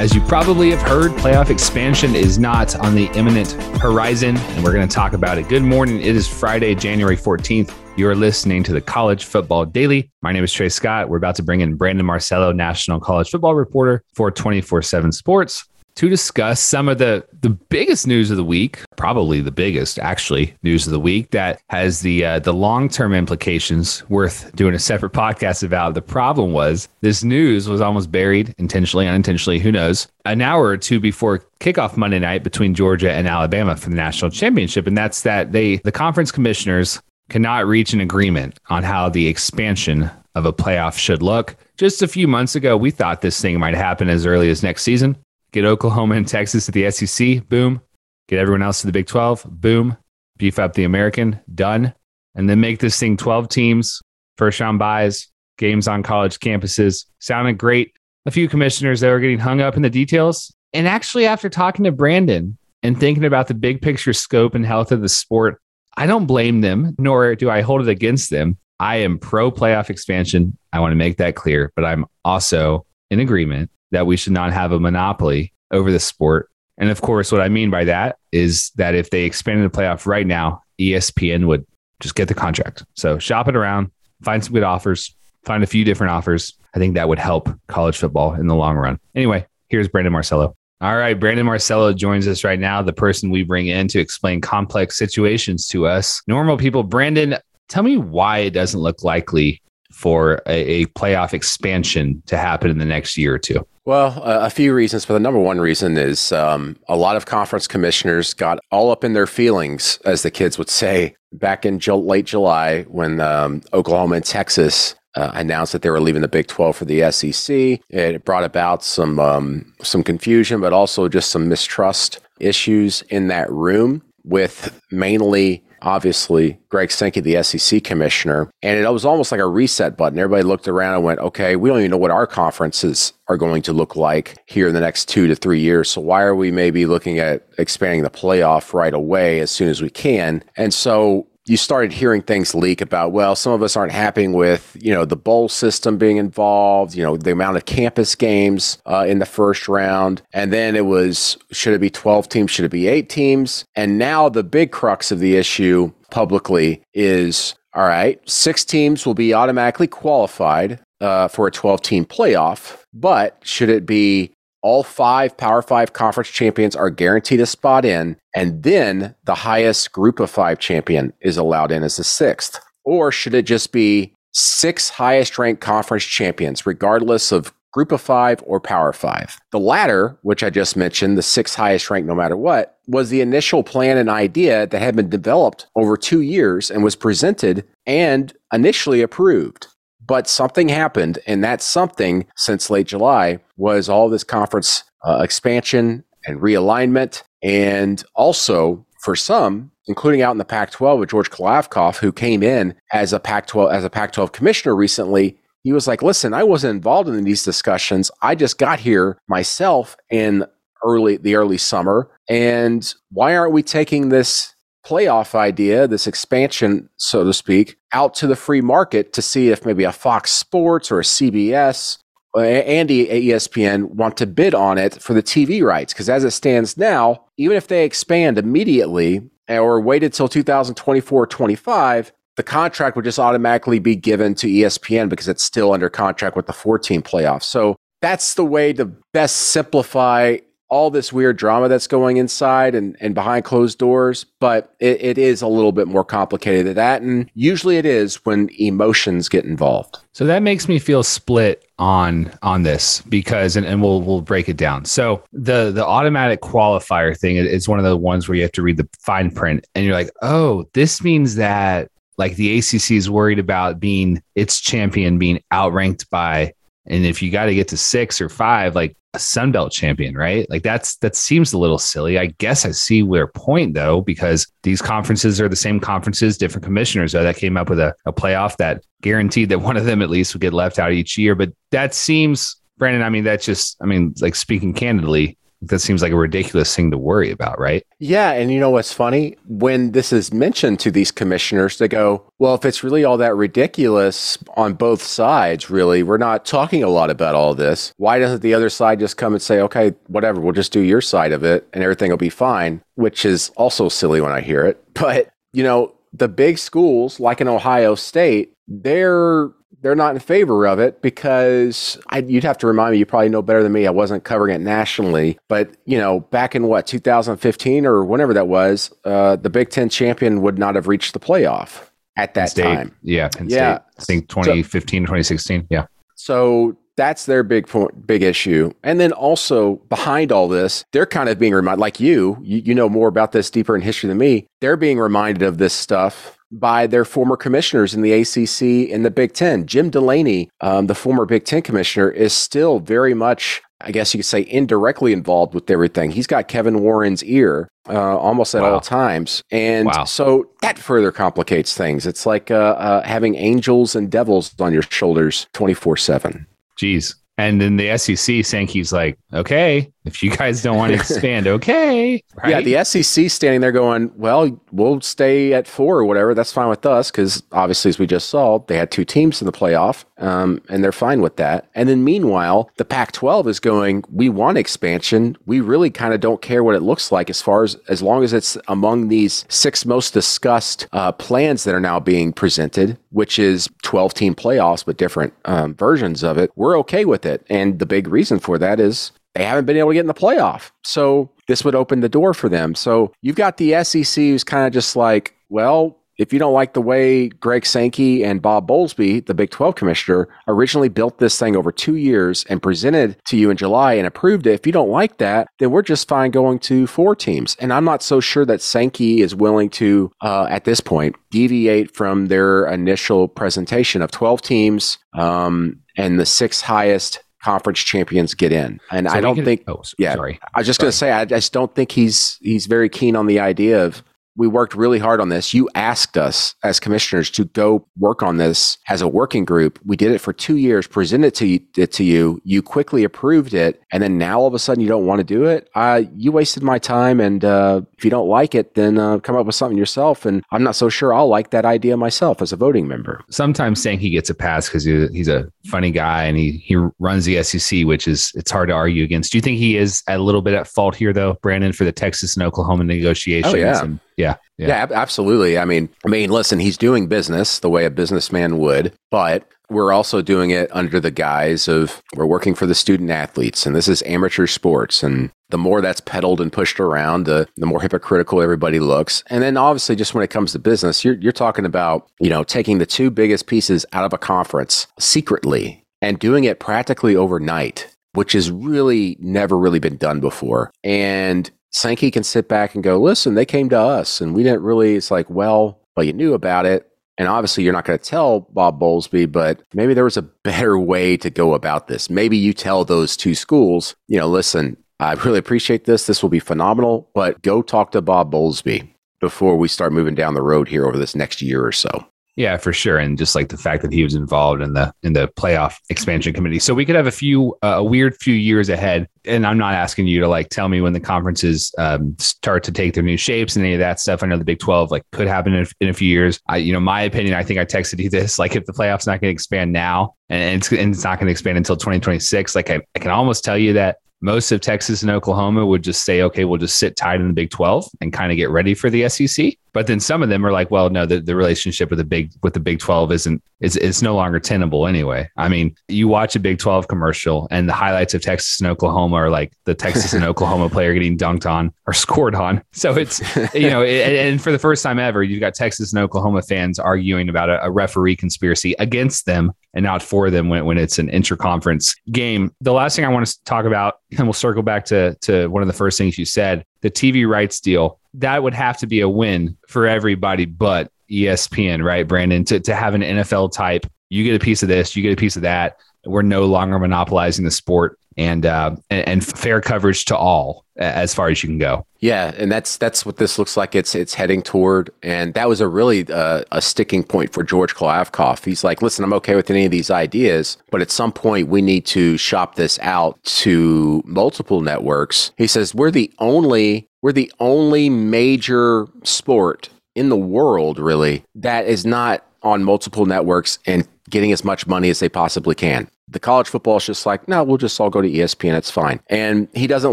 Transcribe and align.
As 0.00 0.14
you 0.14 0.22
probably 0.22 0.70
have 0.70 0.80
heard, 0.80 1.12
playoff 1.12 1.50
expansion 1.50 2.14
is 2.14 2.38
not 2.38 2.74
on 2.74 2.94
the 2.94 3.10
imminent 3.18 3.52
horizon, 3.82 4.34
and 4.38 4.64
we're 4.64 4.72
going 4.72 4.88
to 4.88 4.94
talk 4.94 5.12
about 5.12 5.36
it. 5.36 5.46
Good 5.46 5.62
morning. 5.62 6.00
It 6.00 6.16
is 6.16 6.26
Friday, 6.26 6.74
January 6.74 7.18
14th. 7.18 7.70
You're 7.98 8.14
listening 8.14 8.62
to 8.62 8.72
the 8.72 8.80
College 8.80 9.26
Football 9.26 9.66
Daily. 9.66 10.10
My 10.22 10.32
name 10.32 10.42
is 10.42 10.54
Trey 10.54 10.70
Scott. 10.70 11.10
We're 11.10 11.18
about 11.18 11.34
to 11.34 11.42
bring 11.42 11.60
in 11.60 11.74
Brandon 11.74 12.06
Marcello, 12.06 12.50
national 12.50 12.98
college 12.98 13.28
football 13.28 13.54
reporter 13.54 14.02
for 14.14 14.30
24 14.30 14.80
7 14.80 15.12
Sports 15.12 15.68
to 16.00 16.08
discuss 16.08 16.60
some 16.60 16.88
of 16.88 16.96
the 16.96 17.22
the 17.42 17.50
biggest 17.50 18.06
news 18.06 18.30
of 18.30 18.38
the 18.38 18.44
week, 18.44 18.80
probably 18.96 19.42
the 19.42 19.50
biggest 19.50 19.98
actually 19.98 20.54
news 20.62 20.86
of 20.86 20.92
the 20.92 20.98
week 20.98 21.28
that 21.32 21.60
has 21.68 22.00
the 22.00 22.24
uh, 22.24 22.38
the 22.38 22.54
long 22.54 22.88
term 22.88 23.12
implications 23.12 24.08
worth 24.08 24.50
doing 24.56 24.74
a 24.74 24.78
separate 24.78 25.12
podcast 25.24 25.62
about. 25.62 25.92
The 25.92 26.00
problem 26.00 26.54
was 26.54 26.88
this 27.02 27.22
news 27.22 27.68
was 27.68 27.82
almost 27.82 28.10
buried 28.10 28.54
intentionally, 28.56 29.06
unintentionally, 29.06 29.58
who 29.58 29.70
knows, 29.70 30.08
an 30.24 30.40
hour 30.40 30.68
or 30.68 30.78
two 30.78 31.00
before 31.00 31.44
kickoff 31.60 31.98
Monday 31.98 32.18
night 32.18 32.44
between 32.44 32.74
Georgia 32.74 33.12
and 33.12 33.28
Alabama 33.28 33.76
for 33.76 33.90
the 33.90 33.96
national 33.96 34.30
championship, 34.30 34.86
and 34.86 34.96
that's 34.96 35.20
that 35.20 35.52
they 35.52 35.76
the 35.84 35.92
conference 35.92 36.32
commissioners 36.32 36.98
cannot 37.28 37.66
reach 37.66 37.92
an 37.92 38.00
agreement 38.00 38.58
on 38.70 38.82
how 38.84 39.10
the 39.10 39.26
expansion 39.26 40.10
of 40.34 40.46
a 40.46 40.52
playoff 40.52 40.96
should 40.96 41.20
look. 41.20 41.56
Just 41.76 42.00
a 42.00 42.08
few 42.08 42.26
months 42.26 42.54
ago, 42.54 42.74
we 42.74 42.90
thought 42.90 43.20
this 43.20 43.38
thing 43.38 43.58
might 43.60 43.74
happen 43.74 44.08
as 44.08 44.24
early 44.24 44.48
as 44.48 44.62
next 44.62 44.82
season 44.82 45.14
get 45.52 45.64
Oklahoma 45.64 46.14
and 46.14 46.26
Texas 46.26 46.66
to 46.66 46.72
the 46.72 46.90
SEC, 46.90 47.48
boom. 47.48 47.80
Get 48.28 48.38
everyone 48.38 48.62
else 48.62 48.80
to 48.80 48.86
the 48.86 48.92
Big 48.92 49.06
12, 49.06 49.46
boom. 49.48 49.96
Beef 50.36 50.58
up 50.58 50.74
the 50.74 50.84
American, 50.84 51.40
done. 51.54 51.94
And 52.34 52.48
then 52.48 52.60
make 52.60 52.78
this 52.78 52.98
thing 52.98 53.16
12 53.16 53.48
teams, 53.48 54.00
first 54.38 54.60
round 54.60 54.78
buys, 54.78 55.28
games 55.58 55.88
on 55.88 56.02
college 56.02 56.38
campuses. 56.38 57.06
Sounded 57.18 57.58
great. 57.58 57.92
A 58.26 58.30
few 58.30 58.48
commissioners 58.48 59.00
that 59.00 59.10
were 59.10 59.20
getting 59.20 59.38
hung 59.38 59.60
up 59.60 59.76
in 59.76 59.82
the 59.82 59.90
details. 59.90 60.54
And 60.72 60.86
actually, 60.86 61.26
after 61.26 61.48
talking 61.48 61.84
to 61.84 61.92
Brandon 61.92 62.56
and 62.82 62.98
thinking 62.98 63.24
about 63.24 63.48
the 63.48 63.54
big 63.54 63.82
picture 63.82 64.12
scope 64.12 64.54
and 64.54 64.64
health 64.64 64.92
of 64.92 65.00
the 65.00 65.08
sport, 65.08 65.60
I 65.96 66.06
don't 66.06 66.26
blame 66.26 66.60
them, 66.60 66.94
nor 66.98 67.34
do 67.34 67.50
I 67.50 67.62
hold 67.62 67.80
it 67.82 67.88
against 67.88 68.30
them. 68.30 68.56
I 68.78 68.96
am 68.96 69.18
pro 69.18 69.50
playoff 69.50 69.90
expansion. 69.90 70.56
I 70.72 70.80
want 70.80 70.92
to 70.92 70.96
make 70.96 71.18
that 71.18 71.34
clear, 71.34 71.72
but 71.74 71.84
I'm 71.84 72.06
also 72.24 72.86
in 73.10 73.20
agreement 73.20 73.70
that 73.90 74.06
we 74.06 74.16
should 74.16 74.32
not 74.32 74.52
have 74.52 74.72
a 74.72 74.80
monopoly 74.80 75.52
over 75.70 75.90
the 75.90 76.00
sport. 76.00 76.48
And 76.78 76.90
of 76.90 77.00
course, 77.02 77.30
what 77.30 77.40
I 77.40 77.48
mean 77.48 77.70
by 77.70 77.84
that 77.84 78.16
is 78.32 78.70
that 78.76 78.94
if 78.94 79.10
they 79.10 79.24
expanded 79.24 79.70
the 79.70 79.76
playoff 79.76 80.06
right 80.06 80.26
now, 80.26 80.62
ESPN 80.80 81.46
would 81.46 81.66
just 82.00 82.14
get 82.14 82.28
the 82.28 82.34
contract. 82.34 82.84
So 82.94 83.18
shop 83.18 83.48
it 83.48 83.56
around, 83.56 83.90
find 84.22 84.42
some 84.42 84.54
good 84.54 84.62
offers, 84.62 85.14
find 85.44 85.62
a 85.62 85.66
few 85.66 85.84
different 85.84 86.12
offers. 86.12 86.54
I 86.74 86.78
think 86.78 86.94
that 86.94 87.08
would 87.08 87.18
help 87.18 87.50
college 87.66 87.98
football 87.98 88.34
in 88.34 88.46
the 88.46 88.54
long 88.54 88.76
run. 88.76 88.98
Anyway, 89.14 89.46
here's 89.68 89.88
Brandon 89.88 90.12
Marcello. 90.12 90.54
All 90.82 90.96
right, 90.96 91.18
Brandon 91.18 91.44
Marcello 91.44 91.92
joins 91.92 92.26
us 92.26 92.42
right 92.42 92.58
now, 92.58 92.80
the 92.80 92.92
person 92.94 93.28
we 93.28 93.42
bring 93.42 93.66
in 93.66 93.86
to 93.88 94.00
explain 94.00 94.40
complex 94.40 94.96
situations 94.96 95.68
to 95.68 95.86
us. 95.86 96.22
Normal 96.26 96.56
people. 96.56 96.82
Brandon, 96.82 97.36
tell 97.68 97.82
me 97.82 97.98
why 97.98 98.38
it 98.38 98.50
doesn't 98.50 98.80
look 98.80 99.04
likely 99.04 99.60
for 99.92 100.40
a, 100.46 100.82
a 100.82 100.86
playoff 100.86 101.34
expansion 101.34 102.22
to 102.26 102.38
happen 102.38 102.70
in 102.70 102.78
the 102.78 102.86
next 102.86 103.18
year 103.18 103.34
or 103.34 103.38
two. 103.38 103.66
Well, 103.86 104.22
uh, 104.22 104.40
a 104.42 104.50
few 104.50 104.74
reasons, 104.74 105.06
but 105.06 105.14
the 105.14 105.20
number 105.20 105.40
one 105.40 105.58
reason 105.58 105.96
is 105.96 106.32
um, 106.32 106.76
a 106.86 106.96
lot 106.96 107.16
of 107.16 107.24
conference 107.24 107.66
commissioners 107.66 108.34
got 108.34 108.58
all 108.70 108.90
up 108.90 109.04
in 109.04 109.14
their 109.14 109.26
feelings, 109.26 109.98
as 110.04 110.22
the 110.22 110.30
kids 110.30 110.58
would 110.58 110.68
say, 110.68 111.16
back 111.32 111.64
in 111.64 111.78
late 111.78 112.26
July 112.26 112.82
when 112.82 113.20
um, 113.20 113.62
Oklahoma 113.72 114.16
and 114.16 114.24
Texas 114.24 114.94
uh, 115.16 115.30
announced 115.34 115.72
that 115.72 115.82
they 115.82 115.90
were 115.90 116.00
leaving 116.00 116.22
the 116.22 116.28
Big 116.28 116.46
12 116.46 116.76
for 116.76 116.84
the 116.84 117.10
SEC. 117.10 117.80
It 117.88 118.24
brought 118.24 118.44
about 118.44 118.84
some 118.84 119.18
um, 119.18 119.74
some 119.82 120.02
confusion, 120.02 120.60
but 120.60 120.72
also 120.72 121.08
just 121.08 121.30
some 121.30 121.48
mistrust 121.48 122.20
issues 122.38 123.02
in 123.02 123.28
that 123.28 123.50
room 123.50 124.02
with 124.24 124.78
mainly 124.90 125.64
obviously 125.82 126.58
Greg 126.68 126.90
Sankey, 126.90 127.20
the 127.20 127.42
SEC 127.42 127.82
commissioner, 127.84 128.50
and 128.62 128.78
it 128.78 128.90
was 128.90 129.04
almost 129.04 129.32
like 129.32 129.40
a 129.40 129.46
reset 129.46 129.96
button. 129.96 130.18
Everybody 130.18 130.42
looked 130.42 130.68
around 130.68 130.94
and 130.94 131.04
went, 131.04 131.20
okay, 131.20 131.56
we 131.56 131.68
don't 131.68 131.78
even 131.78 131.90
know 131.90 131.96
what 131.96 132.10
our 132.10 132.26
conferences 132.26 133.12
are 133.28 133.36
going 133.36 133.62
to 133.62 133.72
look 133.72 133.96
like 133.96 134.36
here 134.46 134.68
in 134.68 134.74
the 134.74 134.80
next 134.80 135.08
two 135.08 135.26
to 135.26 135.36
three 135.36 135.60
years. 135.60 135.88
So 135.90 136.00
why 136.00 136.22
are 136.22 136.34
we 136.34 136.50
maybe 136.50 136.86
looking 136.86 137.18
at 137.18 137.46
expanding 137.58 138.02
the 138.02 138.10
playoff 138.10 138.74
right 138.74 138.94
away 138.94 139.40
as 139.40 139.50
soon 139.50 139.68
as 139.68 139.80
we 139.80 139.90
can? 139.90 140.42
And 140.56 140.74
so 140.74 141.26
you 141.50 141.56
started 141.56 141.92
hearing 141.92 142.22
things 142.22 142.54
leak 142.54 142.80
about, 142.80 143.10
well, 143.10 143.34
some 143.34 143.52
of 143.52 143.60
us 143.60 143.76
aren't 143.76 143.90
happy 143.90 144.28
with, 144.28 144.76
you 144.80 144.94
know, 144.94 145.04
the 145.04 145.16
bowl 145.16 145.48
system 145.48 145.98
being 145.98 146.16
involved, 146.16 146.94
you 146.94 147.02
know, 147.02 147.16
the 147.16 147.32
amount 147.32 147.56
of 147.56 147.64
campus 147.64 148.14
games 148.14 148.78
uh, 148.86 149.04
in 149.08 149.18
the 149.18 149.26
first 149.26 149.66
round. 149.66 150.22
And 150.32 150.52
then 150.52 150.76
it 150.76 150.86
was, 150.86 151.36
should 151.50 151.74
it 151.74 151.80
be 151.80 151.90
12 151.90 152.28
teams? 152.28 152.52
Should 152.52 152.66
it 152.66 152.70
be 152.70 152.86
eight 152.86 153.08
teams? 153.08 153.64
And 153.74 153.98
now 153.98 154.28
the 154.28 154.44
big 154.44 154.70
crux 154.70 155.10
of 155.10 155.18
the 155.18 155.34
issue 155.34 155.90
publicly 156.12 156.82
is, 156.94 157.56
all 157.74 157.82
right, 157.82 158.20
six 158.30 158.64
teams 158.64 159.04
will 159.04 159.14
be 159.14 159.34
automatically 159.34 159.88
qualified 159.88 160.78
uh, 161.00 161.26
for 161.26 161.48
a 161.48 161.50
12 161.50 161.82
team 161.82 162.04
playoff, 162.04 162.84
but 162.94 163.40
should 163.42 163.70
it 163.70 163.86
be 163.86 164.32
all 164.62 164.82
five 164.82 165.36
Power 165.36 165.62
Five 165.62 165.92
conference 165.92 166.28
champions 166.28 166.76
are 166.76 166.90
guaranteed 166.90 167.40
a 167.40 167.46
spot 167.46 167.84
in, 167.84 168.16
and 168.34 168.62
then 168.62 169.14
the 169.24 169.34
highest 169.34 169.92
group 169.92 170.20
of 170.20 170.30
five 170.30 170.58
champion 170.58 171.12
is 171.20 171.36
allowed 171.36 171.72
in 171.72 171.82
as 171.82 171.96
the 171.96 172.04
sixth? 172.04 172.60
Or 172.84 173.12
should 173.12 173.34
it 173.34 173.46
just 173.46 173.72
be 173.72 174.14
six 174.32 174.90
highest 174.90 175.38
ranked 175.38 175.60
conference 175.60 176.04
champions, 176.04 176.66
regardless 176.66 177.32
of 177.32 177.52
group 177.72 177.92
of 177.92 178.00
five 178.00 178.42
or 178.46 178.60
power 178.60 178.92
five? 178.92 179.38
The 179.52 179.60
latter, 179.60 180.18
which 180.22 180.42
I 180.42 180.50
just 180.50 180.76
mentioned, 180.76 181.16
the 181.16 181.22
six 181.22 181.54
highest 181.54 181.90
ranked 181.90 182.08
no 182.08 182.14
matter 182.14 182.36
what, 182.36 182.78
was 182.86 183.10
the 183.10 183.20
initial 183.20 183.62
plan 183.62 183.96
and 183.96 184.08
idea 184.08 184.66
that 184.66 184.82
had 184.82 184.96
been 184.96 185.08
developed 185.08 185.66
over 185.76 185.96
two 185.96 186.20
years 186.20 186.70
and 186.70 186.82
was 186.82 186.96
presented 186.96 187.66
and 187.86 188.32
initially 188.52 189.02
approved. 189.02 189.68
But 190.10 190.26
something 190.26 190.68
happened, 190.68 191.20
and 191.24 191.44
that 191.44 191.62
something 191.62 192.26
since 192.34 192.68
late 192.68 192.88
July 192.88 193.38
was 193.56 193.88
all 193.88 194.08
this 194.08 194.24
conference 194.24 194.82
uh, 195.04 195.20
expansion 195.22 196.02
and 196.26 196.40
realignment. 196.40 197.22
And 197.44 198.02
also, 198.16 198.84
for 199.04 199.14
some, 199.14 199.70
including 199.86 200.20
out 200.20 200.32
in 200.32 200.38
the 200.38 200.44
Pac 200.44 200.72
12 200.72 200.98
with 200.98 201.10
George 201.10 201.30
Kliavkoff, 201.30 201.98
who 201.98 202.10
came 202.10 202.42
in 202.42 202.74
as 202.92 203.12
a 203.12 203.20
Pac 203.20 203.46
12 203.46 203.70
as 203.70 203.84
a 203.84 203.88
Pac 203.88 204.10
12 204.10 204.32
commissioner 204.32 204.74
recently, 204.74 205.38
he 205.62 205.72
was 205.72 205.86
like, 205.86 206.02
listen, 206.02 206.34
I 206.34 206.42
wasn't 206.42 206.74
involved 206.74 207.08
in 207.08 207.22
these 207.22 207.44
discussions. 207.44 208.10
I 208.20 208.34
just 208.34 208.58
got 208.58 208.80
here 208.80 209.16
myself 209.28 209.96
in 210.10 210.44
early 210.84 211.18
the 211.18 211.36
early 211.36 211.58
summer. 211.58 212.10
And 212.28 212.92
why 213.12 213.36
aren't 213.36 213.52
we 213.52 213.62
taking 213.62 214.08
this 214.08 214.56
playoff 214.84 215.34
idea, 215.34 215.86
this 215.86 216.06
expansion, 216.06 216.88
so 216.96 217.24
to 217.24 217.32
speak, 217.32 217.76
out 217.92 218.14
to 218.14 218.26
the 218.26 218.36
free 218.36 218.60
market 218.60 219.12
to 219.12 219.22
see 219.22 219.48
if 219.48 219.64
maybe 219.66 219.84
a 219.84 219.92
Fox 219.92 220.32
Sports 220.32 220.90
or 220.90 221.00
a 221.00 221.04
CBS 221.04 221.98
and 222.36 222.88
ESPN 222.88 223.90
want 223.90 224.16
to 224.16 224.26
bid 224.26 224.54
on 224.54 224.78
it 224.78 225.02
for 225.02 225.14
the 225.14 225.22
TV 225.22 225.62
rights. 225.62 225.92
Because 225.92 226.08
as 226.08 226.24
it 226.24 226.30
stands 226.30 226.76
now, 226.76 227.24
even 227.36 227.56
if 227.56 227.66
they 227.66 227.84
expand 227.84 228.38
immediately 228.38 229.28
eh, 229.48 229.58
or 229.58 229.80
waited 229.80 230.12
till 230.12 230.28
2024 230.28 231.26
25, 231.26 232.12
the 232.36 232.42
contract 232.42 232.96
would 232.96 233.04
just 233.04 233.18
automatically 233.18 233.80
be 233.80 233.96
given 233.96 234.34
to 234.36 234.46
ESPN 234.46 235.08
because 235.08 235.28
it's 235.28 235.42
still 235.42 235.72
under 235.72 235.90
contract 235.90 236.36
with 236.36 236.46
the 236.46 236.52
14 236.52 237.02
playoffs. 237.02 237.42
So 237.42 237.76
that's 238.00 238.34
the 238.34 238.44
way 238.44 238.72
to 238.74 238.86
best 239.12 239.36
simplify 239.36 240.38
all 240.70 240.90
this 240.90 241.12
weird 241.12 241.36
drama 241.36 241.68
that's 241.68 241.86
going 241.88 242.16
inside 242.16 242.74
and, 242.74 242.96
and 243.00 243.14
behind 243.14 243.44
closed 243.44 243.76
doors, 243.76 244.24
but 244.38 244.74
it, 244.78 245.02
it 245.02 245.18
is 245.18 245.42
a 245.42 245.48
little 245.48 245.72
bit 245.72 245.88
more 245.88 246.04
complicated 246.04 246.66
than 246.66 246.76
that. 246.76 247.02
And 247.02 247.28
usually 247.34 247.76
it 247.76 247.84
is 247.84 248.24
when 248.24 248.48
emotions 248.58 249.28
get 249.28 249.44
involved. 249.44 249.98
So 250.12 250.24
that 250.26 250.42
makes 250.42 250.68
me 250.68 250.78
feel 250.78 251.02
split 251.02 251.66
on 251.78 252.32
on 252.42 252.62
this 252.62 253.00
because 253.02 253.56
and, 253.56 253.66
and 253.66 253.82
we'll 253.82 254.02
we'll 254.02 254.20
break 254.20 254.48
it 254.48 254.56
down. 254.56 254.84
So 254.84 255.22
the 255.32 255.70
the 255.70 255.84
automatic 255.84 256.40
qualifier 256.40 257.18
thing 257.18 257.36
is 257.36 257.68
one 257.68 257.78
of 257.78 257.84
the 257.84 257.96
ones 257.96 258.28
where 258.28 258.36
you 258.36 258.42
have 258.42 258.52
to 258.52 258.62
read 258.62 258.76
the 258.76 258.88
fine 259.00 259.30
print 259.30 259.66
and 259.74 259.84
you're 259.84 259.94
like, 259.94 260.10
oh, 260.22 260.66
this 260.74 261.02
means 261.02 261.34
that 261.36 261.90
like 262.18 262.36
the 262.36 262.58
ACC 262.58 262.92
is 262.92 263.08
worried 263.10 263.38
about 263.38 263.80
being 263.80 264.22
its 264.34 264.60
champion 264.60 265.18
being 265.18 265.42
outranked 265.52 266.08
by 266.10 266.52
And 266.86 267.04
if 267.04 267.22
you 267.22 267.30
got 267.30 267.46
to 267.46 267.54
get 267.54 267.68
to 267.68 267.76
six 267.76 268.20
or 268.20 268.28
five, 268.28 268.74
like 268.74 268.96
a 269.12 269.18
Sun 269.18 269.52
Belt 269.52 269.72
champion, 269.72 270.16
right? 270.16 270.48
Like 270.48 270.62
that's 270.62 270.96
that 270.98 271.16
seems 271.16 271.52
a 271.52 271.58
little 271.58 271.78
silly. 271.78 272.18
I 272.18 272.26
guess 272.38 272.64
I 272.64 272.70
see 272.70 273.02
their 273.02 273.26
point 273.26 273.74
though, 273.74 274.00
because 274.00 274.46
these 274.62 274.80
conferences 274.80 275.40
are 275.40 275.48
the 275.48 275.56
same 275.56 275.80
conferences, 275.80 276.38
different 276.38 276.64
commissioners. 276.64 277.12
So 277.12 277.22
that 277.22 277.36
came 277.36 277.56
up 277.56 277.68
with 277.68 277.80
a, 277.80 277.94
a 278.06 278.12
playoff 278.12 278.56
that 278.58 278.84
guaranteed 279.02 279.48
that 279.50 279.58
one 279.58 279.76
of 279.76 279.84
them 279.84 280.00
at 280.00 280.10
least 280.10 280.34
would 280.34 280.40
get 280.40 280.52
left 280.52 280.78
out 280.78 280.92
each 280.92 281.18
year. 281.18 281.34
But 281.34 281.52
that 281.70 281.92
seems, 281.92 282.56
Brandon, 282.78 283.02
I 283.02 283.10
mean, 283.10 283.24
that's 283.24 283.44
just, 283.44 283.76
I 283.82 283.86
mean, 283.86 284.14
like 284.20 284.34
speaking 284.34 284.72
candidly, 284.72 285.36
that 285.62 285.80
seems 285.80 286.02
like 286.02 286.12
a 286.12 286.16
ridiculous 286.16 286.74
thing 286.74 286.90
to 286.90 286.98
worry 286.98 287.30
about, 287.30 287.58
right? 287.58 287.84
Yeah. 287.98 288.32
And 288.32 288.50
you 288.50 288.58
know 288.58 288.70
what's 288.70 288.92
funny? 288.92 289.36
When 289.46 289.92
this 289.92 290.12
is 290.12 290.32
mentioned 290.32 290.80
to 290.80 290.90
these 290.90 291.10
commissioners, 291.10 291.78
they 291.78 291.88
go, 291.88 292.24
well, 292.38 292.54
if 292.54 292.64
it's 292.64 292.82
really 292.82 293.04
all 293.04 293.18
that 293.18 293.36
ridiculous 293.36 294.38
on 294.56 294.74
both 294.74 295.02
sides, 295.02 295.68
really, 295.68 296.02
we're 296.02 296.18
not 296.18 296.46
talking 296.46 296.82
a 296.82 296.88
lot 296.88 297.10
about 297.10 297.34
all 297.34 297.54
this. 297.54 297.92
Why 297.98 298.18
doesn't 298.18 298.42
the 298.42 298.54
other 298.54 298.70
side 298.70 299.00
just 299.00 299.16
come 299.16 299.34
and 299.34 299.42
say, 299.42 299.60
okay, 299.60 299.94
whatever, 300.06 300.40
we'll 300.40 300.52
just 300.52 300.72
do 300.72 300.80
your 300.80 301.02
side 301.02 301.32
of 301.32 301.44
it 301.44 301.68
and 301.72 301.84
everything 301.84 302.10
will 302.10 302.16
be 302.16 302.30
fine? 302.30 302.82
Which 302.94 303.24
is 303.24 303.50
also 303.56 303.88
silly 303.88 304.20
when 304.20 304.32
I 304.32 304.40
hear 304.40 304.64
it. 304.66 304.82
But, 305.00 305.30
you 305.54 305.62
know, 305.62 305.94
the 306.12 306.28
big 306.28 306.58
schools 306.58 307.18
like 307.20 307.40
in 307.40 307.48
Ohio 307.48 307.94
State, 307.94 308.52
they're 308.68 309.50
they're 309.82 309.94
not 309.94 310.14
in 310.14 310.20
favor 310.20 310.66
of 310.66 310.78
it 310.78 311.02
because 311.02 311.98
I, 312.08 312.18
you'd 312.18 312.44
have 312.44 312.58
to 312.58 312.66
remind 312.66 312.92
me. 312.92 312.98
You 312.98 313.06
probably 313.06 313.28
know 313.28 313.42
better 313.42 313.62
than 313.62 313.72
me. 313.72 313.86
I 313.86 313.90
wasn't 313.90 314.24
covering 314.24 314.54
it 314.54 314.60
nationally, 314.60 315.38
but 315.48 315.70
you 315.86 315.98
know, 315.98 316.20
back 316.20 316.54
in 316.54 316.64
what 316.64 316.86
2015 316.86 317.86
or 317.86 318.04
whenever 318.04 318.34
that 318.34 318.48
was, 318.48 318.92
uh, 319.04 319.36
the 319.36 319.50
Big 319.50 319.70
Ten 319.70 319.88
champion 319.88 320.42
would 320.42 320.58
not 320.58 320.74
have 320.74 320.88
reached 320.88 321.12
the 321.12 321.20
playoff 321.20 321.90
at 322.16 322.34
that 322.34 322.50
State. 322.50 322.62
time. 322.62 322.96
Yeah, 323.02 323.28
Penn 323.28 323.48
yeah. 323.48 323.78
State. 323.78 323.84
I 323.98 324.04
think 324.04 324.28
2015, 324.28 325.02
so, 325.02 325.06
2016. 325.06 325.66
Yeah. 325.70 325.86
So 326.14 326.76
that's 326.96 327.24
their 327.24 327.42
big 327.42 327.66
point, 327.66 328.06
big 328.06 328.22
issue. 328.22 328.70
And 328.82 329.00
then 329.00 329.12
also 329.12 329.76
behind 329.88 330.32
all 330.32 330.48
this, 330.48 330.84
they're 330.92 331.06
kind 331.06 331.30
of 331.30 331.38
being 331.38 331.54
reminded, 331.54 331.80
like 331.80 331.98
you, 331.98 332.38
you, 332.42 332.58
you 332.58 332.74
know 332.74 332.90
more 332.90 333.08
about 333.08 333.32
this 333.32 333.50
deeper 333.50 333.74
in 333.74 333.80
history 333.80 334.08
than 334.08 334.18
me. 334.18 334.46
They're 334.60 334.76
being 334.76 334.98
reminded 334.98 335.42
of 335.42 335.56
this 335.56 335.72
stuff 335.72 336.36
by 336.50 336.86
their 336.86 337.04
former 337.04 337.36
commissioners 337.36 337.94
in 337.94 338.02
the 338.02 338.12
ACC 338.12 338.92
and 338.92 339.04
the 339.04 339.10
Big 339.10 339.32
Ten. 339.32 339.66
Jim 339.66 339.90
Delaney, 339.90 340.50
um, 340.60 340.86
the 340.86 340.94
former 340.94 341.26
Big 341.26 341.44
Ten 341.44 341.62
commissioner, 341.62 342.10
is 342.10 342.32
still 342.32 342.80
very 342.80 343.14
much, 343.14 343.62
I 343.80 343.92
guess 343.92 344.12
you 344.12 344.18
could 344.18 344.26
say, 344.26 344.46
indirectly 344.48 345.12
involved 345.12 345.54
with 345.54 345.70
everything. 345.70 346.10
He's 346.10 346.26
got 346.26 346.48
Kevin 346.48 346.80
Warren's 346.80 347.22
ear 347.24 347.68
uh, 347.88 348.16
almost 348.18 348.54
at 348.54 348.62
wow. 348.62 348.74
all 348.74 348.80
times. 348.80 349.42
And 349.50 349.86
wow. 349.86 350.04
so 350.04 350.50
that 350.62 350.78
further 350.78 351.12
complicates 351.12 351.74
things. 351.74 352.06
It's 352.06 352.26
like 352.26 352.50
uh, 352.50 352.54
uh, 352.54 353.06
having 353.06 353.34
angels 353.36 353.94
and 353.94 354.10
devils 354.10 354.54
on 354.60 354.72
your 354.72 354.82
shoulders 354.82 355.46
24 355.52 355.96
7. 355.96 356.46
Jeez. 356.78 357.14
And 357.40 357.58
then 357.58 357.76
the 357.76 357.96
SEC, 357.96 358.44
Sankey's 358.44 358.92
like, 358.92 359.18
okay, 359.32 359.90
if 360.04 360.22
you 360.22 360.30
guys 360.30 360.62
don't 360.62 360.76
want 360.76 360.92
to 360.92 360.98
expand, 361.00 361.46
okay. 361.46 362.22
Right? 362.34 362.50
Yeah, 362.50 362.60
the 362.60 362.84
SEC 362.84 363.30
standing 363.30 363.60
there 363.60 363.72
going, 363.72 364.12
well, 364.16 364.60
we'll 364.72 365.00
stay 365.00 365.52
at 365.52 365.66
four 365.66 365.98
or 365.98 366.04
whatever. 366.04 366.34
That's 366.34 366.52
fine 366.52 366.68
with 366.68 366.84
us 366.86 367.10
because 367.10 367.42
obviously, 367.52 367.90
as 367.90 367.98
we 367.98 368.06
just 368.06 368.28
saw, 368.28 368.58
they 368.58 368.76
had 368.76 368.90
two 368.90 369.04
teams 369.04 369.40
in 369.40 369.46
the 369.46 369.52
playoff, 369.52 370.04
um, 370.18 370.62
and 370.68 370.82
they're 370.82 370.92
fine 370.92 371.20
with 371.20 371.36
that. 371.36 371.68
And 371.74 371.88
then 371.88 372.04
meanwhile, 372.04 372.70
the 372.76 372.84
Pac-12 372.84 373.46
is 373.46 373.60
going, 373.60 374.04
we 374.12 374.28
want 374.28 374.58
expansion. 374.58 375.36
We 375.46 375.60
really 375.60 375.90
kind 375.90 376.12
of 376.12 376.20
don't 376.20 376.42
care 376.42 376.64
what 376.64 376.74
it 376.74 376.82
looks 376.82 377.12
like 377.12 377.30
as 377.30 377.40
far 377.40 377.64
as 377.64 377.76
as 377.88 378.02
long 378.02 378.22
as 378.22 378.32
it's 378.32 378.56
among 378.68 379.08
these 379.08 379.44
six 379.48 379.86
most 379.86 380.12
discussed 380.12 380.86
uh, 380.92 381.12
plans 381.12 381.64
that 381.64 381.74
are 381.74 381.80
now 381.80 382.00
being 382.00 382.32
presented, 382.32 382.98
which 383.10 383.38
is 383.38 383.68
12 383.82 384.14
team 384.14 384.34
playoffs 384.34 384.84
but 384.84 384.96
different 384.96 385.32
um, 385.44 385.74
versions 385.74 386.22
of 386.22 386.38
it. 386.38 386.50
We're 386.56 386.78
okay 386.80 387.04
with 387.04 387.26
it, 387.26 387.29
and 387.48 387.78
the 387.78 387.86
big 387.86 388.08
reason 388.08 388.38
for 388.38 388.58
that 388.58 388.80
is 388.80 389.12
they 389.34 389.44
haven't 389.44 389.64
been 389.64 389.76
able 389.76 389.90
to 389.90 389.94
get 389.94 390.00
in 390.00 390.06
the 390.06 390.14
playoff. 390.14 390.70
So 390.84 391.30
this 391.46 391.64
would 391.64 391.74
open 391.74 392.00
the 392.00 392.08
door 392.08 392.34
for 392.34 392.48
them. 392.48 392.74
So 392.74 393.12
you've 393.22 393.36
got 393.36 393.56
the 393.56 393.82
SEC 393.84 394.22
who's 394.22 394.44
kind 394.44 394.66
of 394.66 394.72
just 394.72 394.96
like, 394.96 395.36
well, 395.48 396.00
if 396.20 396.34
you 396.34 396.38
don't 396.38 396.52
like 396.52 396.74
the 396.74 396.82
way 396.82 397.28
Greg 397.28 397.64
Sankey 397.64 398.22
and 398.22 398.42
Bob 398.42 398.68
Bowlesby, 398.68 399.24
the 399.24 399.32
Big 399.32 399.48
12 399.48 399.74
commissioner, 399.74 400.28
originally 400.46 400.90
built 400.90 401.16
this 401.16 401.38
thing 401.38 401.56
over 401.56 401.72
two 401.72 401.96
years 401.96 402.44
and 402.50 402.62
presented 402.62 403.16
to 403.24 403.38
you 403.38 403.48
in 403.48 403.56
July 403.56 403.94
and 403.94 404.06
approved 404.06 404.46
it, 404.46 404.52
if 404.52 404.66
you 404.66 404.72
don't 404.72 404.90
like 404.90 405.16
that, 405.16 405.48
then 405.58 405.70
we're 405.70 405.80
just 405.80 406.08
fine 406.08 406.30
going 406.30 406.58
to 406.58 406.86
four 406.86 407.16
teams. 407.16 407.56
And 407.58 407.72
I'm 407.72 407.86
not 407.86 408.02
so 408.02 408.20
sure 408.20 408.44
that 408.44 408.60
Sankey 408.60 409.22
is 409.22 409.34
willing 409.34 409.70
to, 409.70 410.12
uh, 410.20 410.46
at 410.50 410.64
this 410.64 410.80
point, 410.80 411.16
deviate 411.30 411.96
from 411.96 412.26
their 412.26 412.66
initial 412.66 413.26
presentation 413.26 414.02
of 414.02 414.10
12 414.10 414.42
teams 414.42 414.98
um, 415.14 415.80
and 416.00 416.20
the 416.20 416.26
six 416.26 416.60
highest 416.60 417.20
conference 417.42 417.80
champions 417.80 418.34
get 418.34 418.52
in. 418.52 418.80
And 418.90 419.08
so 419.08 419.14
I 419.14 419.20
don't 419.20 419.34
can, 419.34 419.44
think. 419.44 419.64
Oh, 419.66 419.82
yeah. 419.98 420.14
Sorry. 420.14 420.38
I 420.54 420.60
was 420.60 420.66
just 420.66 420.80
going 420.80 420.90
to 420.90 420.96
say 420.96 421.10
I 421.10 421.24
just 421.24 421.52
don't 421.52 421.74
think 421.74 421.92
he's 421.92 422.38
he's 422.42 422.66
very 422.66 422.88
keen 422.88 423.16
on 423.16 423.26
the 423.26 423.40
idea 423.40 423.84
of 423.84 424.02
we 424.36 424.46
worked 424.46 424.74
really 424.74 424.98
hard 424.98 425.20
on 425.20 425.28
this. 425.28 425.52
You 425.52 425.68
asked 425.74 426.16
us 426.16 426.54
as 426.62 426.80
commissioners 426.80 427.30
to 427.32 427.44
go 427.46 427.86
work 427.98 428.22
on 428.22 428.36
this 428.36 428.78
as 428.88 429.02
a 429.02 429.08
working 429.08 429.44
group. 429.44 429.78
We 429.84 429.96
did 429.96 430.12
it 430.12 430.18
for 430.18 430.32
two 430.32 430.56
years, 430.56 430.86
presented 430.86 431.28
it 431.28 431.34
to 431.36 431.46
you, 431.46 431.60
it 431.76 431.92
to 431.92 432.04
you. 432.04 432.40
You 432.44 432.62
quickly 432.62 433.04
approved 433.04 433.54
it, 433.54 433.82
and 433.92 434.02
then 434.02 434.18
now 434.18 434.40
all 434.40 434.46
of 434.46 434.54
a 434.54 434.58
sudden 434.58 434.82
you 434.82 434.88
don't 434.88 435.06
want 435.06 435.20
to 435.20 435.24
do 435.24 435.44
it. 435.44 435.68
Uh, 435.74 436.02
you 436.16 436.32
wasted 436.32 436.62
my 436.62 436.78
time, 436.78 437.20
and 437.20 437.44
uh, 437.44 437.82
if 437.98 438.04
you 438.04 438.10
don't 438.10 438.28
like 438.28 438.54
it, 438.54 438.74
then 438.74 438.98
uh, 438.98 439.18
come 439.18 439.36
up 439.36 439.46
with 439.46 439.54
something 439.54 439.78
yourself. 439.78 440.24
And 440.24 440.42
I'm 440.50 440.62
not 440.62 440.76
so 440.76 440.88
sure 440.88 441.12
I'll 441.12 441.28
like 441.28 441.50
that 441.50 441.64
idea 441.64 441.96
myself 441.96 442.40
as 442.40 442.52
a 442.52 442.56
voting 442.56 442.88
member. 442.88 443.22
Sometimes 443.30 443.82
Sankey 443.82 444.10
gets 444.10 444.30
a 444.30 444.34
pass 444.34 444.68
because 444.68 444.84
he, 444.84 445.06
he's 445.08 445.28
a 445.28 445.50
funny 445.66 445.90
guy 445.90 446.24
and 446.24 446.36
he 446.36 446.52
he 446.64 446.76
runs 446.98 447.24
the 447.24 447.42
SEC, 447.42 447.84
which 447.84 448.08
is 448.08 448.32
it's 448.34 448.50
hard 448.50 448.68
to 448.68 448.74
argue 448.74 449.04
against. 449.04 449.32
Do 449.32 449.38
you 449.38 449.42
think 449.42 449.58
he 449.58 449.76
is 449.76 450.02
a 450.08 450.18
little 450.18 450.42
bit 450.42 450.54
at 450.54 450.66
fault 450.66 450.94
here, 450.94 451.12
though, 451.12 451.34
Brandon, 451.42 451.72
for 451.72 451.84
the 451.84 451.92
Texas 451.92 452.36
and 452.36 452.44
Oklahoma 452.44 452.84
negotiations? 452.84 453.54
Oh, 453.54 453.56
yeah. 453.56 453.82
And, 453.82 454.00
yeah, 454.20 454.36
yeah, 454.58 454.68
yeah, 454.68 454.86
absolutely. 454.92 455.58
I 455.58 455.64
mean, 455.64 455.88
I 456.04 456.08
mean, 456.08 456.30
listen, 456.30 456.58
he's 456.58 456.76
doing 456.76 457.06
business 457.08 457.58
the 457.58 457.70
way 457.70 457.84
a 457.84 457.90
businessman 457.90 458.58
would, 458.58 458.92
but 459.10 459.48
we're 459.68 459.92
also 459.92 460.20
doing 460.20 460.50
it 460.50 460.68
under 460.72 460.98
the 460.98 461.10
guise 461.10 461.68
of 461.68 462.02
we're 462.14 462.26
working 462.26 462.54
for 462.54 462.66
the 462.66 462.74
student 462.74 463.10
athletes, 463.10 463.66
and 463.66 463.74
this 463.74 463.88
is 463.88 464.02
amateur 464.02 464.46
sports, 464.46 465.02
and 465.02 465.30
the 465.48 465.58
more 465.58 465.80
that's 465.80 466.00
peddled 466.00 466.40
and 466.40 466.52
pushed 466.52 466.80
around, 466.80 467.24
the 467.24 467.48
the 467.56 467.66
more 467.66 467.80
hypocritical 467.80 468.42
everybody 468.42 468.80
looks. 468.80 469.24
And 469.28 469.42
then 469.42 469.56
obviously, 469.56 469.96
just 469.96 470.14
when 470.14 470.24
it 470.24 470.30
comes 470.30 470.52
to 470.52 470.58
business, 470.58 471.04
you're 471.04 471.14
you're 471.14 471.32
talking 471.32 471.64
about 471.64 472.08
you 472.20 472.30
know 472.30 472.44
taking 472.44 472.78
the 472.78 472.86
two 472.86 473.10
biggest 473.10 473.46
pieces 473.46 473.86
out 473.92 474.04
of 474.04 474.12
a 474.12 474.18
conference 474.18 474.86
secretly 474.98 475.84
and 476.02 476.18
doing 476.18 476.44
it 476.44 476.60
practically 476.60 477.14
overnight 477.14 477.94
which 478.12 478.32
has 478.32 478.50
really 478.50 479.16
never 479.20 479.56
really 479.56 479.78
been 479.78 479.96
done 479.96 480.20
before. 480.20 480.70
And 480.82 481.50
Sankey 481.70 482.10
can 482.10 482.24
sit 482.24 482.48
back 482.48 482.74
and 482.74 482.82
go, 482.82 482.98
listen, 483.00 483.34
they 483.34 483.46
came 483.46 483.68
to 483.70 483.78
us 483.78 484.20
and 484.20 484.34
we 484.34 484.42
didn't 484.42 484.62
really, 484.62 484.96
it's 484.96 485.10
like, 485.10 485.28
well, 485.30 485.80
well, 485.96 486.04
you 486.04 486.12
knew 486.12 486.34
about 486.34 486.66
it. 486.66 486.86
And 487.18 487.28
obviously, 487.28 487.64
you're 487.64 487.74
not 487.74 487.84
going 487.84 487.98
to 487.98 488.04
tell 488.04 488.40
Bob 488.40 488.80
Bowlesby, 488.80 489.30
but 489.30 489.62
maybe 489.74 489.92
there 489.92 490.04
was 490.04 490.16
a 490.16 490.22
better 490.22 490.78
way 490.78 491.18
to 491.18 491.28
go 491.28 491.52
about 491.52 491.86
this. 491.86 492.08
Maybe 492.08 492.38
you 492.38 492.54
tell 492.54 492.82
those 492.84 493.14
two 493.14 493.34
schools, 493.34 493.94
you 494.08 494.16
know, 494.16 494.26
listen, 494.26 494.78
I 495.00 495.12
really 495.12 495.38
appreciate 495.38 495.84
this. 495.84 496.06
This 496.06 496.22
will 496.22 496.30
be 496.30 496.38
phenomenal, 496.38 497.10
but 497.14 497.42
go 497.42 497.60
talk 497.60 497.92
to 497.92 498.00
Bob 498.00 498.32
Bowlesby 498.32 498.88
before 499.20 499.56
we 499.56 499.68
start 499.68 499.92
moving 499.92 500.14
down 500.14 500.32
the 500.32 500.42
road 500.42 500.68
here 500.68 500.86
over 500.86 500.96
this 500.96 501.14
next 501.14 501.42
year 501.42 501.64
or 501.64 501.72
so. 501.72 502.06
Yeah, 502.40 502.56
for 502.56 502.72
sure, 502.72 502.96
and 502.96 503.18
just 503.18 503.34
like 503.34 503.50
the 503.50 503.58
fact 503.58 503.82
that 503.82 503.92
he 503.92 504.02
was 504.02 504.14
involved 504.14 504.62
in 504.62 504.72
the 504.72 504.94
in 505.02 505.12
the 505.12 505.28
playoff 505.28 505.74
expansion 505.90 506.32
committee, 506.32 506.58
so 506.58 506.72
we 506.72 506.86
could 506.86 506.96
have 506.96 507.06
a 507.06 507.10
few 507.10 507.54
uh, 507.62 507.74
a 507.76 507.84
weird 507.84 508.16
few 508.16 508.32
years 508.32 508.70
ahead. 508.70 509.08
And 509.26 509.46
I'm 509.46 509.58
not 509.58 509.74
asking 509.74 510.06
you 510.06 510.20
to 510.20 510.26
like 510.26 510.48
tell 510.48 510.70
me 510.70 510.80
when 510.80 510.94
the 510.94 511.00
conferences 511.00 511.70
um, 511.76 512.16
start 512.18 512.64
to 512.64 512.72
take 512.72 512.94
their 512.94 513.02
new 513.02 513.18
shapes 513.18 513.56
and 513.56 513.64
any 513.66 513.74
of 513.74 513.80
that 513.80 514.00
stuff. 514.00 514.22
I 514.22 514.26
know 514.26 514.38
the 514.38 514.46
Big 514.46 514.58
12 514.58 514.90
like 514.90 515.02
could 515.12 515.28
happen 515.28 515.52
in, 515.52 515.66
in 515.82 515.90
a 515.90 515.92
few 515.92 516.08
years. 516.08 516.40
I, 516.48 516.56
you 516.56 516.72
know, 516.72 516.80
my 516.80 517.02
opinion. 517.02 517.34
I 517.34 517.42
think 517.42 517.60
I 517.60 517.66
texted 517.66 517.98
you 517.98 518.08
this. 518.08 518.38
Like, 518.38 518.56
if 518.56 518.64
the 518.64 518.72
playoffs 518.72 519.06
not 519.06 519.20
going 519.20 519.28
to 519.28 519.34
expand 519.34 519.74
now, 519.74 520.14
and 520.30 520.56
it's, 520.56 520.72
and 520.72 520.94
it's 520.94 521.04
not 521.04 521.18
going 521.18 521.26
to 521.26 521.32
expand 521.32 521.58
until 521.58 521.76
2026, 521.76 522.54
like 522.54 522.70
I, 522.70 522.80
I 522.96 522.98
can 523.00 523.10
almost 523.10 523.44
tell 523.44 523.58
you 523.58 523.74
that 523.74 523.98
most 524.22 524.52
of 524.52 524.60
Texas 524.60 525.02
and 525.02 525.10
Oklahoma 525.10 525.64
would 525.64 525.82
just 525.82 526.04
say, 526.04 526.22
okay, 526.22 526.44
we'll 526.44 526.58
just 526.58 526.78
sit 526.78 526.96
tight 526.96 527.20
in 527.20 527.28
the 527.28 527.32
Big 527.34 527.50
12 527.50 527.86
and 528.00 528.12
kind 528.12 528.30
of 528.30 528.36
get 528.36 528.50
ready 528.50 528.74
for 528.74 528.90
the 528.90 529.08
SEC. 529.08 529.54
But 529.72 529.86
then 529.86 530.00
some 530.00 530.22
of 530.22 530.28
them 530.28 530.44
are 530.44 530.52
like, 530.52 530.70
well, 530.70 530.90
no, 530.90 531.06
the, 531.06 531.20
the 531.20 531.36
relationship 531.36 531.90
with 531.90 531.98
the 531.98 532.04
big 532.04 532.32
with 532.42 532.54
the 532.54 532.60
Big 532.60 532.78
12 532.78 533.12
isn't 533.12 533.42
is 533.60 533.76
it's 533.76 534.02
no 534.02 534.14
longer 534.14 534.40
tenable 534.40 534.86
anyway. 534.86 535.28
I 535.36 535.48
mean, 535.48 535.74
you 535.88 536.08
watch 536.08 536.34
a 536.34 536.40
Big 536.40 536.58
12 536.58 536.88
commercial 536.88 537.46
and 537.50 537.68
the 537.68 537.72
highlights 537.72 538.14
of 538.14 538.22
Texas 538.22 538.60
and 538.60 538.68
Oklahoma 538.68 539.16
are 539.16 539.30
like 539.30 539.52
the 539.64 539.74
Texas 539.74 540.12
and 540.12 540.24
Oklahoma 540.30 540.70
player 540.70 540.94
getting 540.94 541.16
dunked 541.16 541.48
on 541.48 541.72
or 541.86 541.92
scored 541.92 542.34
on. 542.34 542.62
So 542.72 542.94
it's 542.96 543.20
you 543.54 543.68
know, 543.68 543.82
it, 543.82 544.16
and 544.16 544.40
for 544.40 544.50
the 544.52 544.58
first 544.58 544.82
time 544.82 544.98
ever, 544.98 545.22
you've 545.22 545.40
got 545.40 545.54
Texas 545.54 545.92
and 545.92 546.00
Oklahoma 546.02 546.40
fans 546.40 546.78
arguing 546.78 547.28
about 547.28 547.50
a, 547.50 547.62
a 547.62 547.70
referee 547.70 548.16
conspiracy 548.16 548.74
against 548.78 549.26
them 549.26 549.52
and 549.74 549.84
not 549.84 550.02
for 550.02 550.30
them 550.30 550.48
when, 550.48 550.64
when 550.64 550.78
it's 550.78 550.98
an 550.98 551.10
interconference 551.10 551.94
game. 552.10 552.54
The 552.62 552.72
last 552.72 552.96
thing 552.96 553.04
I 553.04 553.08
want 553.08 553.26
to 553.26 553.44
talk 553.44 553.66
about, 553.66 553.96
and 554.16 554.26
we'll 554.26 554.32
circle 554.32 554.62
back 554.62 554.86
to 554.86 555.14
to 555.22 555.48
one 555.48 555.62
of 555.62 555.66
the 555.66 555.74
first 555.74 555.98
things 555.98 556.16
you 556.16 556.24
said, 556.24 556.64
the 556.80 556.90
TV 556.90 557.28
rights 557.28 557.60
deal 557.60 557.99
that 558.14 558.42
would 558.42 558.54
have 558.54 558.78
to 558.78 558.86
be 558.86 559.00
a 559.00 559.08
win 559.08 559.56
for 559.68 559.86
everybody 559.86 560.44
but 560.44 560.90
ESPN, 561.10 561.84
right, 561.84 562.06
Brandon? 562.06 562.44
To, 562.46 562.60
to 562.60 562.74
have 562.74 562.94
an 562.94 563.02
NFL 563.02 563.52
type, 563.52 563.86
you 564.08 564.24
get 564.24 564.34
a 564.34 564.44
piece 564.44 564.62
of 564.62 564.68
this, 564.68 564.96
you 564.96 565.02
get 565.02 565.12
a 565.12 565.16
piece 565.16 565.36
of 565.36 565.42
that. 565.42 565.78
we're 566.04 566.22
no 566.22 566.46
longer 566.46 566.78
monopolizing 566.78 567.44
the 567.44 567.50
sport 567.50 567.99
and, 568.20 568.46
uh, 568.46 568.76
and, 568.90 569.08
and 569.08 569.24
fair 569.24 569.60
coverage 569.60 570.04
to 570.06 570.16
all 570.16 570.64
as 570.76 571.14
far 571.14 571.28
as 571.28 571.42
you 571.42 571.48
can 571.48 571.58
go. 571.58 571.84
Yeah, 572.00 572.32
and 572.38 572.50
that's 572.50 572.78
that's 572.78 573.04
what 573.04 573.18
this 573.18 573.38
looks 573.38 573.56
like. 573.56 573.74
It's 573.74 573.94
it's 573.94 574.14
heading 574.14 574.42
toward, 574.42 574.90
and 575.02 575.34
that 575.34 575.48
was 575.48 575.60
a 575.60 575.68
really 575.68 576.10
uh, 576.10 576.44
a 576.50 576.62
sticking 576.62 577.04
point 577.04 577.32
for 577.32 577.42
George 577.42 577.74
Kliavkoff. 577.74 578.44
He's 578.44 578.64
like, 578.64 578.80
listen, 578.80 579.04
I'm 579.04 579.12
okay 579.14 579.34
with 579.34 579.50
any 579.50 579.66
of 579.66 579.70
these 579.70 579.90
ideas, 579.90 580.56
but 580.70 580.80
at 580.80 580.90
some 580.90 581.12
point 581.12 581.48
we 581.48 581.60
need 581.60 581.84
to 581.86 582.16
shop 582.16 582.54
this 582.54 582.78
out 582.80 583.22
to 583.24 584.02
multiple 584.06 584.62
networks. 584.62 585.32
He 585.36 585.46
says 585.46 585.74
we're 585.74 585.90
the 585.90 586.10
only 586.18 586.88
we're 587.02 587.12
the 587.12 587.32
only 587.38 587.90
major 587.90 588.86
sport 589.02 589.68
in 589.94 590.08
the 590.08 590.16
world, 590.16 590.78
really, 590.78 591.24
that 591.34 591.66
is 591.66 591.84
not 591.84 592.24
on 592.42 592.64
multiple 592.64 593.04
networks 593.04 593.58
and 593.66 593.86
getting 594.08 594.32
as 594.32 594.44
much 594.44 594.66
money 594.66 594.88
as 594.88 595.00
they 595.00 595.08
possibly 595.08 595.54
can. 595.54 595.88
The 596.10 596.20
college 596.20 596.48
football 596.48 596.76
is 596.76 596.86
just 596.86 597.06
like, 597.06 597.26
no, 597.28 597.42
we'll 597.42 597.56
just 597.56 597.80
all 597.80 597.90
go 597.90 598.00
to 598.00 598.08
ESPN. 598.08 598.54
It's 598.54 598.70
fine. 598.70 599.00
And 599.08 599.48
he 599.54 599.66
doesn't 599.66 599.92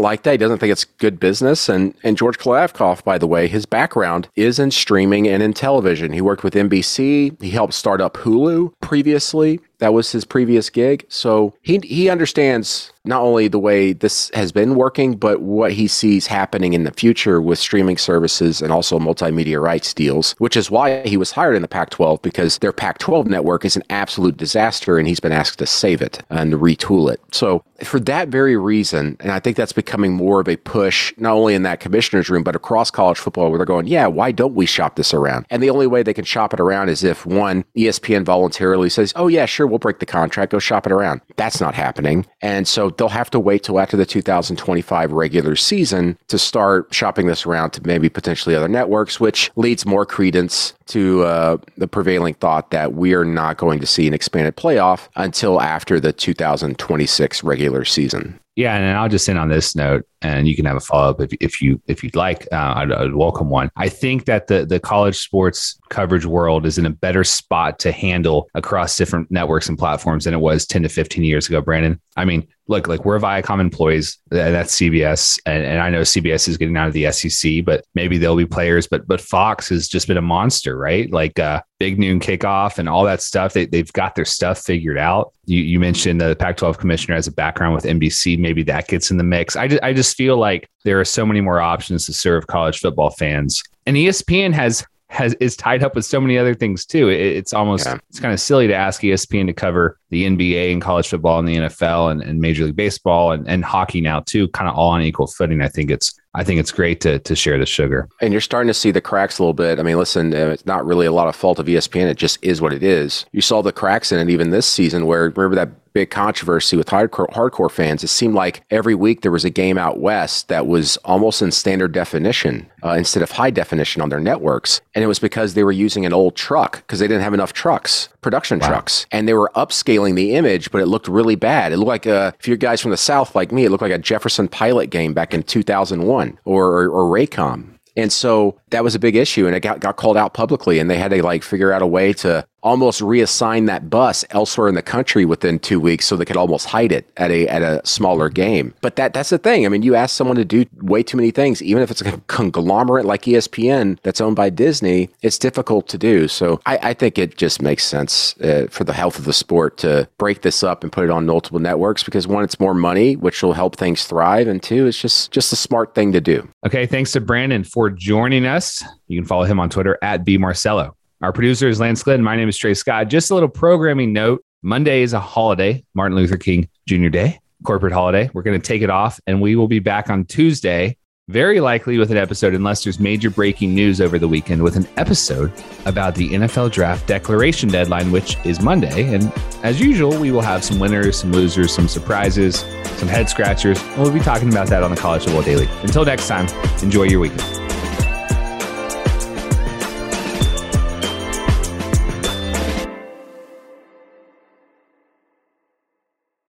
like 0.00 0.22
that. 0.24 0.32
He 0.32 0.36
doesn't 0.36 0.58
think 0.58 0.72
it's 0.72 0.84
good 0.84 1.20
business. 1.20 1.68
And 1.68 1.94
and 2.02 2.16
George 2.16 2.38
Kliavkoff, 2.38 3.04
by 3.04 3.18
the 3.18 3.26
way, 3.26 3.48
his 3.48 3.66
background 3.66 4.28
is 4.36 4.58
in 4.58 4.70
streaming 4.70 5.28
and 5.28 5.42
in 5.42 5.52
television. 5.52 6.12
He 6.12 6.20
worked 6.20 6.44
with 6.44 6.54
NBC. 6.54 7.40
He 7.40 7.50
helped 7.50 7.74
start 7.74 8.00
up 8.00 8.16
Hulu 8.16 8.72
previously. 8.80 9.60
That 9.78 9.94
was 9.94 10.10
his 10.10 10.24
previous 10.24 10.70
gig. 10.70 11.06
So 11.08 11.54
he 11.62 11.78
he 11.78 12.08
understands 12.08 12.92
not 13.08 13.22
only 13.22 13.48
the 13.48 13.58
way 13.58 13.92
this 13.92 14.30
has 14.34 14.52
been 14.52 14.74
working, 14.74 15.16
but 15.16 15.40
what 15.40 15.72
he 15.72 15.88
sees 15.88 16.26
happening 16.26 16.74
in 16.74 16.84
the 16.84 16.92
future 16.92 17.40
with 17.40 17.58
streaming 17.58 17.96
services 17.96 18.60
and 18.60 18.70
also 18.70 18.98
multimedia 18.98 19.60
rights 19.60 19.94
deals, 19.94 20.32
which 20.38 20.56
is 20.56 20.70
why 20.70 21.02
he 21.06 21.16
was 21.16 21.32
hired 21.32 21.56
in 21.56 21.62
the 21.62 21.68
Pac 21.68 21.90
12 21.90 22.20
because 22.22 22.58
their 22.58 22.72
Pac 22.72 22.98
12 22.98 23.26
network 23.26 23.64
is 23.64 23.76
an 23.76 23.82
absolute 23.88 24.36
disaster 24.36 24.98
and 24.98 25.08
he's 25.08 25.20
been 25.20 25.32
asked 25.32 25.58
to 25.58 25.66
save 25.66 26.02
it 26.02 26.22
and 26.28 26.52
retool 26.54 27.10
it. 27.12 27.20
So, 27.32 27.64
for 27.84 28.00
that 28.00 28.28
very 28.28 28.56
reason, 28.56 29.16
and 29.20 29.30
I 29.30 29.38
think 29.38 29.56
that's 29.56 29.72
becoming 29.72 30.12
more 30.12 30.40
of 30.40 30.48
a 30.48 30.56
push, 30.56 31.14
not 31.16 31.34
only 31.34 31.54
in 31.54 31.62
that 31.62 31.78
commissioner's 31.78 32.28
room, 32.28 32.42
but 32.42 32.56
across 32.56 32.90
college 32.90 33.18
football, 33.18 33.50
where 33.50 33.58
they're 33.58 33.64
going, 33.64 33.86
yeah, 33.86 34.06
why 34.06 34.32
don't 34.32 34.54
we 34.54 34.66
shop 34.66 34.96
this 34.96 35.14
around? 35.14 35.46
And 35.48 35.62
the 35.62 35.70
only 35.70 35.86
way 35.86 36.02
they 36.02 36.14
can 36.14 36.24
shop 36.24 36.52
it 36.52 36.60
around 36.60 36.88
is 36.88 37.04
if 37.04 37.24
one, 37.24 37.64
ESPN 37.76 38.24
voluntarily 38.24 38.88
says, 38.88 39.12
oh, 39.14 39.28
yeah, 39.28 39.46
sure, 39.46 39.66
we'll 39.66 39.78
break 39.78 40.00
the 40.00 40.06
contract, 40.06 40.52
go 40.52 40.58
shop 40.58 40.86
it 40.86 40.92
around. 40.92 41.20
That's 41.36 41.60
not 41.60 41.74
happening. 41.74 42.26
And 42.42 42.66
so 42.66 42.90
they'll 42.98 43.08
have 43.08 43.30
to 43.30 43.40
wait 43.40 43.62
till 43.62 43.80
after 43.80 43.96
the 43.96 44.04
2025 44.04 45.12
regular 45.12 45.56
season 45.56 46.18
to 46.28 46.38
start 46.38 46.92
shopping 46.92 47.26
this 47.26 47.46
around 47.46 47.70
to 47.70 47.86
maybe 47.86 48.08
potentially 48.08 48.54
other 48.54 48.68
networks, 48.68 49.18
which 49.18 49.50
leads 49.56 49.86
more 49.86 50.04
credence 50.04 50.74
to 50.86 51.22
uh, 51.22 51.56
the 51.76 51.88
prevailing 51.88 52.34
thought 52.34 52.70
that 52.70 52.94
we 52.94 53.14
are 53.14 53.24
not 53.24 53.56
going 53.56 53.80
to 53.80 53.86
see 53.86 54.06
an 54.06 54.14
expanded 54.14 54.56
playoff 54.56 55.08
until 55.16 55.60
after 55.60 55.98
the 55.98 56.12
2026 56.12 57.42
regular 57.42 57.84
season. 57.84 58.38
Yeah, 58.58 58.74
and 58.74 58.98
I'll 58.98 59.08
just 59.08 59.28
end 59.28 59.38
on 59.38 59.48
this 59.48 59.76
note, 59.76 60.04
and 60.20 60.48
you 60.48 60.56
can 60.56 60.64
have 60.64 60.74
a 60.74 60.80
follow 60.80 61.10
up 61.10 61.20
if, 61.20 61.32
if 61.40 61.62
you 61.62 61.80
if 61.86 62.02
you'd 62.02 62.16
like. 62.16 62.42
Uh, 62.50 62.72
I'd, 62.74 62.90
I'd, 62.90 63.14
welcome 63.14 63.50
one. 63.50 63.70
I 63.76 63.88
think 63.88 64.24
that 64.24 64.48
the 64.48 64.66
the 64.66 64.80
college 64.80 65.16
sports 65.16 65.78
coverage 65.90 66.26
world 66.26 66.66
is 66.66 66.76
in 66.76 66.84
a 66.84 66.90
better 66.90 67.22
spot 67.22 67.78
to 67.78 67.92
handle 67.92 68.48
across 68.56 68.96
different 68.96 69.30
networks 69.30 69.68
and 69.68 69.78
platforms 69.78 70.24
than 70.24 70.34
it 70.34 70.40
was 70.40 70.66
ten 70.66 70.82
to 70.82 70.88
fifteen 70.88 71.22
years 71.22 71.46
ago. 71.46 71.60
Brandon, 71.60 72.00
I 72.16 72.24
mean, 72.24 72.48
look, 72.66 72.88
like 72.88 73.04
we're 73.04 73.20
Viacom 73.20 73.60
employees. 73.60 74.18
and 74.32 74.52
That's 74.52 74.74
CBS, 74.74 75.38
and, 75.46 75.64
and 75.64 75.80
I 75.80 75.88
know 75.90 76.00
CBS 76.00 76.48
is 76.48 76.56
getting 76.56 76.76
out 76.76 76.88
of 76.88 76.94
the 76.94 77.12
SEC, 77.12 77.64
but 77.64 77.84
maybe 77.94 78.18
there'll 78.18 78.34
be 78.34 78.44
players. 78.44 78.88
But 78.88 79.06
but 79.06 79.20
Fox 79.20 79.68
has 79.68 79.86
just 79.86 80.08
been 80.08 80.16
a 80.16 80.22
monster, 80.22 80.76
right? 80.76 81.08
Like 81.12 81.38
uh, 81.38 81.62
big 81.78 81.98
noon 81.98 82.20
kickoff 82.20 82.78
and 82.78 82.88
all 82.88 83.04
that 83.04 83.22
stuff. 83.22 83.52
They 83.52 83.66
they've 83.66 83.92
got 83.92 84.14
their 84.14 84.24
stuff 84.24 84.58
figured 84.58 84.98
out. 84.98 85.32
You 85.46 85.60
you 85.60 85.78
mentioned 85.80 86.20
the 86.20 86.36
Pac-12 86.36 86.78
commissioner 86.78 87.14
has 87.14 87.26
a 87.26 87.32
background 87.32 87.74
with 87.74 87.84
NBC. 87.84 88.38
Maybe 88.38 88.62
that 88.64 88.88
gets 88.88 89.10
in 89.10 89.16
the 89.16 89.24
mix. 89.24 89.56
I 89.56 89.68
just 89.68 89.82
I 89.82 89.92
just 89.92 90.16
feel 90.16 90.36
like 90.36 90.68
there 90.84 91.00
are 91.00 91.04
so 91.04 91.24
many 91.24 91.40
more 91.40 91.60
options 91.60 92.06
to 92.06 92.12
serve 92.12 92.46
college 92.46 92.80
football 92.80 93.10
fans, 93.10 93.62
and 93.86 93.96
ESPN 93.96 94.52
has 94.52 94.84
has 95.10 95.34
is 95.34 95.56
tied 95.56 95.82
up 95.82 95.94
with 95.94 96.04
so 96.04 96.20
many 96.20 96.36
other 96.36 96.54
things 96.54 96.84
too. 96.84 97.08
It, 97.08 97.20
it's 97.20 97.52
almost 97.52 97.86
yeah. 97.86 97.98
it's 98.10 98.20
kind 98.20 98.32
of 98.34 98.40
silly 98.40 98.66
to 98.66 98.74
ask 98.74 99.00
ESPN 99.02 99.46
to 99.46 99.52
cover 99.52 99.98
the 100.10 100.24
NBA 100.24 100.72
and 100.72 100.80
college 100.80 101.08
football 101.08 101.38
and 101.38 101.46
the 101.46 101.56
NFL 101.56 102.10
and, 102.10 102.22
and 102.22 102.40
Major 102.40 102.64
League 102.64 102.76
Baseball 102.76 103.32
and, 103.32 103.46
and 103.48 103.64
hockey 103.64 104.00
now 104.00 104.20
too, 104.20 104.48
kind 104.48 104.68
of 104.68 104.76
all 104.76 104.90
on 104.90 105.02
equal 105.02 105.26
footing. 105.26 105.60
I 105.60 105.68
think 105.68 105.90
it's 105.90 106.18
I 106.34 106.44
think 106.44 106.60
it's 106.60 106.72
great 106.72 107.00
to 107.02 107.18
to 107.18 107.34
share 107.34 107.58
the 107.58 107.66
sugar. 107.66 108.08
And 108.20 108.32
you're 108.32 108.40
starting 108.40 108.68
to 108.68 108.74
see 108.74 108.90
the 108.90 109.00
cracks 109.00 109.38
a 109.38 109.42
little 109.42 109.54
bit. 109.54 109.78
I 109.78 109.82
mean, 109.82 109.98
listen, 109.98 110.32
uh, 110.32 110.48
it's 110.48 110.66
not 110.66 110.86
really 110.86 111.06
a 111.06 111.12
lot 111.12 111.28
of 111.28 111.36
fault 111.36 111.58
of 111.58 111.66
ESPN. 111.66 112.06
It 112.06 112.16
just 112.16 112.38
is 112.42 112.60
what 112.60 112.72
it 112.72 112.82
is. 112.82 113.26
You 113.32 113.40
saw 113.40 113.62
the 113.62 113.72
cracks 113.72 114.12
in 114.12 114.18
it 114.18 114.32
even 114.32 114.50
this 114.50 114.66
season, 114.66 115.06
where 115.06 115.30
remember 115.30 115.56
that 115.56 115.70
big 115.98 116.10
controversy 116.10 116.76
with 116.76 116.86
hardcore, 116.86 117.28
hardcore 117.30 117.70
fans. 117.70 118.04
It 118.04 118.08
seemed 118.08 118.34
like 118.34 118.62
every 118.70 118.94
week 118.94 119.22
there 119.22 119.32
was 119.32 119.44
a 119.44 119.50
game 119.50 119.76
out 119.76 119.98
west 119.98 120.46
that 120.46 120.68
was 120.68 120.96
almost 120.98 121.42
in 121.42 121.50
standard 121.50 121.90
definition 121.90 122.70
uh, 122.84 122.90
instead 122.90 123.20
of 123.20 123.32
high 123.32 123.50
definition 123.50 124.00
on 124.00 124.08
their 124.08 124.20
networks. 124.20 124.80
And 124.94 125.02
it 125.02 125.08
was 125.08 125.18
because 125.18 125.54
they 125.54 125.64
were 125.64 125.72
using 125.72 126.06
an 126.06 126.12
old 126.12 126.36
truck 126.36 126.76
because 126.76 127.00
they 127.00 127.08
didn't 127.08 127.24
have 127.24 127.34
enough 127.34 127.52
trucks, 127.52 128.10
production 128.28 128.58
wow. 128.58 128.68
trucks. 128.68 129.06
And 129.10 129.26
they 129.26 129.32
were 129.32 129.50
upscaling 129.56 130.14
the 130.14 130.34
image, 130.34 130.70
but 130.70 130.82
it 130.82 130.86
looked 130.86 131.08
really 131.08 131.34
bad. 131.34 131.72
It 131.72 131.78
looked 131.78 131.88
like, 131.88 132.06
a, 132.06 132.34
if 132.38 132.46
you're 132.46 132.58
guys 132.58 132.80
from 132.80 132.90
the 132.90 132.98
South 132.98 133.34
like 133.34 133.52
me, 133.52 133.64
it 133.64 133.70
looked 133.70 133.82
like 133.82 133.92
a 133.92 133.98
Jefferson 133.98 134.48
Pilot 134.48 134.90
game 134.90 135.14
back 135.14 135.32
in 135.32 135.42
2001 135.42 136.38
or, 136.44 136.66
or, 136.66 136.90
or 136.90 137.04
Raycom. 137.04 137.78
And 137.96 138.12
so 138.12 138.60
that 138.68 138.84
was 138.84 138.94
a 138.94 138.98
big 138.98 139.16
issue 139.16 139.46
and 139.46 139.56
it 139.56 139.60
got, 139.60 139.80
got 139.80 139.96
called 139.96 140.16
out 140.16 140.34
publicly 140.34 140.78
and 140.78 140.88
they 140.90 140.98
had 140.98 141.10
to 141.10 141.22
like 141.22 141.42
figure 141.42 141.72
out 141.72 141.82
a 141.82 141.86
way 141.86 142.12
to 142.12 142.46
almost 142.68 143.00
reassign 143.00 143.66
that 143.66 143.88
bus 143.88 144.26
elsewhere 144.30 144.68
in 144.68 144.74
the 144.74 144.82
country 144.82 145.24
within 145.24 145.58
two 145.58 145.80
weeks 145.80 146.04
so 146.04 146.16
they 146.16 146.24
could 146.26 146.36
almost 146.36 146.66
hide 146.66 146.92
it 146.92 147.08
at 147.16 147.30
a 147.30 147.48
at 147.48 147.62
a 147.62 147.80
smaller 147.86 148.28
game. 148.28 148.74
But 148.82 148.96
that 148.96 149.14
that's 149.14 149.30
the 149.30 149.38
thing. 149.38 149.64
I 149.64 149.70
mean, 149.70 149.82
you 149.82 149.94
ask 149.94 150.14
someone 150.14 150.36
to 150.36 150.44
do 150.44 150.66
way 150.82 151.02
too 151.02 151.16
many 151.16 151.30
things, 151.30 151.62
even 151.62 151.82
if 151.82 151.90
it's 151.90 152.02
a 152.02 152.18
conglomerate 152.26 153.06
like 153.06 153.22
ESPN 153.22 153.98
that's 154.02 154.20
owned 154.20 154.36
by 154.36 154.50
Disney, 154.50 155.08
it's 155.22 155.38
difficult 155.38 155.88
to 155.88 155.96
do. 155.96 156.28
So 156.28 156.60
I, 156.66 156.78
I 156.90 156.94
think 156.94 157.18
it 157.18 157.38
just 157.38 157.62
makes 157.62 157.84
sense 157.84 158.36
uh, 158.40 158.66
for 158.70 158.84
the 158.84 158.92
health 158.92 159.18
of 159.18 159.24
the 159.24 159.32
sport 159.32 159.78
to 159.78 160.06
break 160.18 160.42
this 160.42 160.62
up 160.62 160.82
and 160.82 160.92
put 160.92 161.04
it 161.04 161.10
on 161.10 161.24
multiple 161.24 161.60
networks 161.60 162.04
because 162.04 162.26
one, 162.26 162.44
it's 162.44 162.60
more 162.60 162.74
money, 162.74 163.16
which 163.16 163.42
will 163.42 163.54
help 163.54 163.76
things 163.76 164.04
thrive, 164.04 164.46
and 164.46 164.62
two, 164.62 164.86
it's 164.86 165.00
just 165.00 165.32
just 165.32 165.52
a 165.54 165.56
smart 165.56 165.94
thing 165.94 166.12
to 166.12 166.20
do. 166.20 166.46
Okay, 166.66 166.84
thanks 166.84 167.12
to 167.12 167.20
Brandon 167.20 167.64
for 167.64 167.88
joining 167.88 168.44
us. 168.44 168.84
You 169.06 169.18
can 169.18 169.26
follow 169.26 169.44
him 169.44 169.58
on 169.58 169.70
Twitter 169.70 169.98
at 170.02 170.24
B 170.24 170.36
Marcello. 170.36 170.97
Our 171.20 171.32
producer 171.32 171.68
is 171.68 171.80
Lance 171.80 172.04
Glynn. 172.04 172.22
My 172.22 172.36
name 172.36 172.48
is 172.48 172.56
Trey 172.56 172.74
Scott. 172.74 173.08
Just 173.08 173.32
a 173.32 173.34
little 173.34 173.48
programming 173.48 174.12
note 174.12 174.44
Monday 174.62 175.02
is 175.02 175.12
a 175.12 175.18
holiday, 175.18 175.84
Martin 175.92 176.16
Luther 176.16 176.36
King 176.36 176.68
Jr. 176.86 177.08
Day, 177.08 177.40
corporate 177.64 177.92
holiday. 177.92 178.30
We're 178.32 178.42
going 178.42 178.60
to 178.60 178.64
take 178.64 178.82
it 178.82 178.90
off 178.90 179.18
and 179.26 179.42
we 179.42 179.56
will 179.56 179.66
be 179.66 179.80
back 179.80 180.10
on 180.10 180.26
Tuesday, 180.26 180.96
very 181.26 181.58
likely 181.58 181.98
with 181.98 182.12
an 182.12 182.16
episode, 182.16 182.54
unless 182.54 182.84
there's 182.84 183.00
major 183.00 183.30
breaking 183.30 183.74
news 183.74 184.00
over 184.00 184.16
the 184.16 184.28
weekend, 184.28 184.62
with 184.62 184.76
an 184.76 184.86
episode 184.96 185.52
about 185.86 186.14
the 186.14 186.30
NFL 186.30 186.70
draft 186.70 187.08
declaration 187.08 187.68
deadline, 187.68 188.12
which 188.12 188.36
is 188.44 188.60
Monday. 188.60 189.12
And 189.12 189.32
as 189.64 189.80
usual, 189.80 190.16
we 190.20 190.30
will 190.30 190.40
have 190.40 190.62
some 190.62 190.78
winners, 190.78 191.18
some 191.18 191.32
losers, 191.32 191.74
some 191.74 191.88
surprises, 191.88 192.60
some 192.96 193.08
head 193.08 193.28
scratchers, 193.28 193.82
and 193.82 194.02
we'll 194.02 194.12
be 194.12 194.20
talking 194.20 194.50
about 194.50 194.68
that 194.68 194.84
on 194.84 194.92
the 194.92 194.96
College 194.96 195.24
Football 195.24 195.42
Daily. 195.42 195.66
Until 195.82 196.04
next 196.04 196.28
time, 196.28 196.46
enjoy 196.80 197.04
your 197.04 197.18
weekend. 197.18 197.57